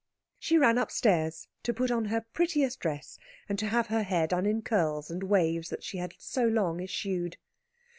[0.39, 4.47] She ran upstairs to put on her prettiest dress, and to have her hair done
[4.47, 7.37] in the curls and waves she had so long eschewed.